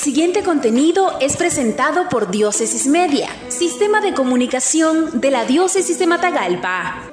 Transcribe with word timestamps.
siguiente 0.00 0.42
contenido 0.42 1.18
es 1.20 1.36
presentado 1.36 2.08
por 2.08 2.30
Diócesis 2.30 2.86
Media, 2.86 3.28
Sistema 3.48 4.00
de 4.00 4.14
Comunicación 4.14 5.20
de 5.20 5.30
la 5.30 5.44
Diócesis 5.44 5.98
de 5.98 6.06
Matagalpa. 6.06 7.10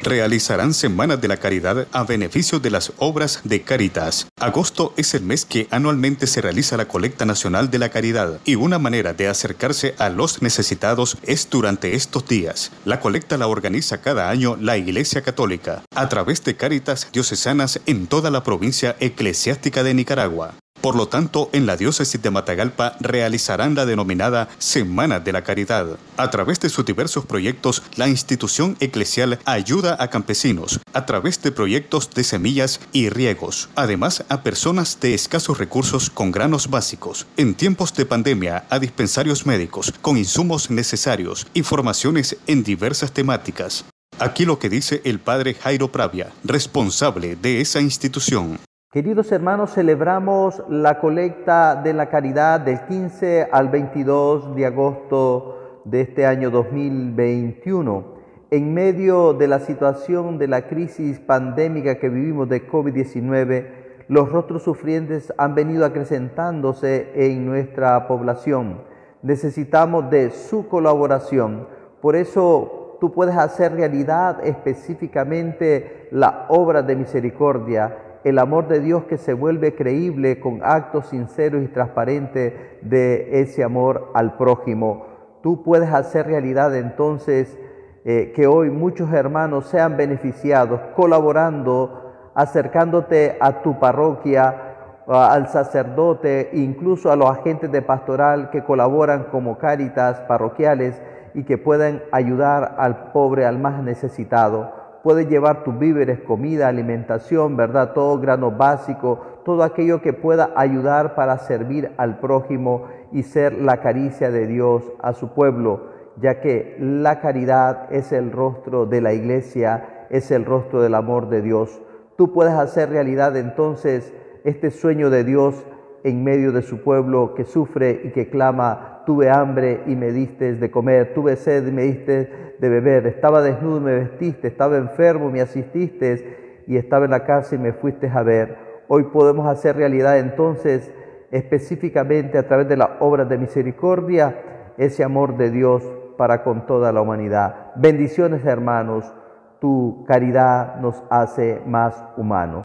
Realizarán 0.00 0.74
Semanas 0.74 1.20
de 1.20 1.26
la 1.26 1.38
Caridad 1.38 1.88
a 1.90 2.04
beneficio 2.04 2.60
de 2.60 2.70
las 2.70 2.92
obras 2.98 3.40
de 3.42 3.62
Caritas. 3.62 4.28
Agosto 4.38 4.94
es 4.96 5.14
el 5.14 5.22
mes 5.22 5.44
que 5.44 5.66
anualmente 5.72 6.28
se 6.28 6.40
realiza 6.40 6.76
la 6.76 6.86
colecta 6.86 7.24
nacional 7.24 7.68
de 7.68 7.80
la 7.80 7.88
caridad 7.88 8.38
y 8.44 8.54
una 8.54 8.78
manera 8.78 9.12
de 9.12 9.26
acercarse 9.26 9.96
a 9.98 10.08
los 10.08 10.40
necesitados 10.40 11.18
es 11.24 11.50
durante 11.50 11.96
estos 11.96 12.28
días. 12.28 12.70
La 12.84 13.00
colecta 13.00 13.36
la 13.38 13.48
organiza 13.48 14.00
cada 14.00 14.30
año 14.30 14.56
la 14.60 14.76
Iglesia 14.76 15.22
Católica 15.22 15.82
a 15.96 16.08
través 16.08 16.44
de 16.44 16.54
Caritas 16.54 17.08
diocesanas 17.12 17.80
en 17.86 18.06
toda 18.06 18.30
la 18.30 18.44
provincia 18.44 18.94
eclesiástica 19.00 19.82
de 19.82 19.94
Nicaragua. 19.94 20.61
Por 20.82 20.96
lo 20.96 21.06
tanto, 21.06 21.48
en 21.52 21.64
la 21.64 21.76
diócesis 21.76 22.20
de 22.20 22.32
Matagalpa 22.32 22.96
realizarán 22.98 23.76
la 23.76 23.86
denominada 23.86 24.48
Semana 24.58 25.20
de 25.20 25.32
la 25.32 25.44
Caridad. 25.44 25.96
A 26.16 26.30
través 26.30 26.58
de 26.58 26.68
sus 26.70 26.84
diversos 26.84 27.24
proyectos, 27.24 27.84
la 27.94 28.08
institución 28.08 28.76
eclesial 28.80 29.38
ayuda 29.44 29.96
a 30.00 30.10
campesinos 30.10 30.80
a 30.92 31.06
través 31.06 31.40
de 31.40 31.52
proyectos 31.52 32.10
de 32.10 32.24
semillas 32.24 32.80
y 32.90 33.10
riegos, 33.10 33.68
además 33.76 34.24
a 34.28 34.42
personas 34.42 34.98
de 34.98 35.14
escasos 35.14 35.58
recursos 35.58 36.10
con 36.10 36.32
granos 36.32 36.68
básicos, 36.68 37.28
en 37.36 37.54
tiempos 37.54 37.94
de 37.94 38.04
pandemia 38.04 38.64
a 38.68 38.80
dispensarios 38.80 39.46
médicos 39.46 39.94
con 40.02 40.16
insumos 40.16 40.68
necesarios 40.68 41.46
y 41.54 41.62
formaciones 41.62 42.38
en 42.48 42.64
diversas 42.64 43.12
temáticas. 43.12 43.84
Aquí 44.18 44.44
lo 44.44 44.58
que 44.58 44.68
dice 44.68 45.00
el 45.04 45.20
padre 45.20 45.54
Jairo 45.54 45.92
Pravia, 45.92 46.32
responsable 46.42 47.36
de 47.36 47.60
esa 47.60 47.80
institución. 47.80 48.58
Queridos 48.92 49.32
hermanos, 49.32 49.72
celebramos 49.72 50.62
la 50.68 51.00
colecta 51.00 51.76
de 51.76 51.94
la 51.94 52.10
caridad 52.10 52.60
del 52.60 52.84
15 52.84 53.48
al 53.50 53.70
22 53.70 54.54
de 54.54 54.66
agosto 54.66 55.80
de 55.86 56.02
este 56.02 56.26
año 56.26 56.50
2021. 56.50 58.04
En 58.50 58.74
medio 58.74 59.32
de 59.32 59.48
la 59.48 59.60
situación 59.60 60.36
de 60.36 60.46
la 60.46 60.68
crisis 60.68 61.18
pandémica 61.20 61.98
que 61.98 62.10
vivimos 62.10 62.50
de 62.50 62.68
COVID-19, 62.68 63.68
los 64.08 64.30
rostros 64.30 64.62
sufrientes 64.62 65.32
han 65.38 65.54
venido 65.54 65.86
acrecentándose 65.86 67.12
en 67.14 67.46
nuestra 67.46 68.06
población. 68.06 68.82
Necesitamos 69.22 70.10
de 70.10 70.32
su 70.32 70.68
colaboración. 70.68 71.66
Por 72.02 72.14
eso 72.14 72.98
tú 73.00 73.10
puedes 73.10 73.38
hacer 73.38 73.72
realidad 73.72 74.44
específicamente 74.44 76.08
la 76.10 76.44
obra 76.50 76.82
de 76.82 76.94
misericordia 76.94 77.96
el 78.24 78.38
amor 78.38 78.68
de 78.68 78.80
Dios 78.80 79.04
que 79.04 79.18
se 79.18 79.34
vuelve 79.34 79.74
creíble 79.74 80.38
con 80.38 80.60
actos 80.62 81.06
sinceros 81.06 81.62
y 81.62 81.68
transparentes 81.68 82.52
de 82.82 83.40
ese 83.40 83.64
amor 83.64 84.10
al 84.14 84.36
prójimo. 84.36 85.06
Tú 85.42 85.62
puedes 85.62 85.92
hacer 85.92 86.26
realidad 86.26 86.74
entonces 86.76 87.58
eh, 88.04 88.32
que 88.34 88.46
hoy 88.46 88.70
muchos 88.70 89.12
hermanos 89.12 89.66
sean 89.66 89.96
beneficiados 89.96 90.80
colaborando, 90.94 92.30
acercándote 92.34 93.36
a 93.40 93.62
tu 93.62 93.78
parroquia, 93.78 94.68
al 95.06 95.48
sacerdote, 95.48 96.50
incluso 96.52 97.10
a 97.10 97.16
los 97.16 97.28
agentes 97.28 97.72
de 97.72 97.82
pastoral 97.82 98.50
que 98.50 98.62
colaboran 98.62 99.24
como 99.32 99.58
cáritas 99.58 100.20
parroquiales 100.20 101.02
y 101.34 101.42
que 101.42 101.58
puedan 101.58 102.02
ayudar 102.12 102.76
al 102.78 103.10
pobre, 103.10 103.44
al 103.46 103.58
más 103.58 103.82
necesitado 103.82 104.81
puedes 105.02 105.28
llevar 105.28 105.64
tus 105.64 105.78
víveres, 105.78 106.20
comida, 106.20 106.68
alimentación, 106.68 107.56
¿verdad? 107.56 107.92
Todo 107.92 108.20
grano 108.20 108.50
básico, 108.52 109.20
todo 109.44 109.62
aquello 109.62 110.00
que 110.00 110.12
pueda 110.12 110.50
ayudar 110.56 111.14
para 111.14 111.38
servir 111.38 111.92
al 111.96 112.18
prójimo 112.18 112.86
y 113.12 113.24
ser 113.24 113.54
la 113.54 113.78
caricia 113.78 114.30
de 114.30 114.46
Dios 114.46 114.84
a 115.02 115.12
su 115.12 115.34
pueblo, 115.34 115.88
ya 116.20 116.40
que 116.40 116.76
la 116.78 117.20
caridad 117.20 117.92
es 117.92 118.12
el 118.12 118.30
rostro 118.30 118.86
de 118.86 119.00
la 119.00 119.12
iglesia, 119.12 120.06
es 120.10 120.30
el 120.30 120.44
rostro 120.44 120.82
del 120.82 120.94
amor 120.94 121.28
de 121.28 121.42
Dios. 121.42 121.80
Tú 122.16 122.32
puedes 122.32 122.54
hacer 122.54 122.90
realidad 122.90 123.36
entonces 123.36 124.14
este 124.44 124.70
sueño 124.70 125.10
de 125.10 125.24
Dios 125.24 125.66
en 126.04 126.24
medio 126.24 126.52
de 126.52 126.62
su 126.62 126.82
pueblo 126.82 127.34
que 127.34 127.44
sufre 127.44 128.02
y 128.04 128.10
que 128.10 128.28
clama, 128.28 128.91
tuve 129.04 129.30
hambre 129.30 129.82
y 129.86 129.96
me 129.96 130.12
diste 130.12 130.54
de 130.54 130.70
comer, 130.70 131.14
tuve 131.14 131.36
sed 131.36 131.66
y 131.66 131.72
me 131.72 131.82
diste 131.82 132.54
de 132.58 132.68
beber, 132.68 133.06
estaba 133.06 133.42
desnudo 133.42 133.78
y 133.78 133.80
me 133.80 133.94
vestiste, 133.94 134.48
estaba 134.48 134.76
enfermo 134.76 135.28
y 135.28 135.32
me 135.32 135.40
asististe 135.40 136.64
y 136.66 136.76
estaba 136.76 137.04
en 137.04 137.10
la 137.10 137.24
cárcel 137.24 137.60
y 137.60 137.62
me 137.62 137.72
fuiste 137.72 138.08
a 138.08 138.22
ver. 138.22 138.56
Hoy 138.88 139.04
podemos 139.04 139.46
hacer 139.46 139.76
realidad 139.76 140.18
entonces 140.18 140.90
específicamente 141.30 142.38
a 142.38 142.46
través 142.46 142.68
de 142.68 142.76
las 142.76 142.90
obras 143.00 143.28
de 143.28 143.38
misericordia 143.38 144.36
ese 144.76 145.02
amor 145.02 145.36
de 145.36 145.50
Dios 145.50 145.82
para 146.16 146.42
con 146.42 146.66
toda 146.66 146.92
la 146.92 147.00
humanidad. 147.00 147.72
Bendiciones 147.76 148.44
hermanos, 148.44 149.12
tu 149.60 150.04
caridad 150.06 150.76
nos 150.80 151.02
hace 151.10 151.60
más 151.66 152.04
humanos. 152.16 152.64